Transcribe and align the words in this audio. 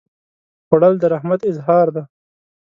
خوړل 0.67 0.93
د 0.99 1.03
رحمت 1.13 1.41
اظهار 1.51 1.87
دی 1.95 2.03